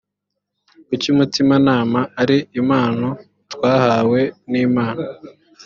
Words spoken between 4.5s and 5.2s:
n imana